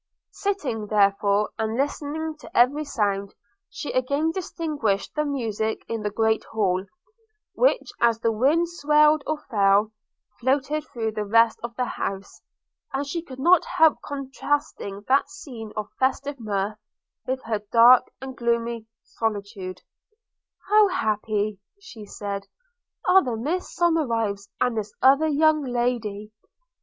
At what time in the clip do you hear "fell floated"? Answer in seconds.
9.51-10.85